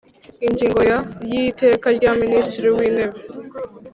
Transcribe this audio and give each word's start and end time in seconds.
Ingingo 0.47 0.79
ya 0.89 0.97
y 1.29 1.33
Iteka 1.43 1.87
rya 1.97 2.11
Minisitiri 2.21 2.67
wintebe 2.75 3.17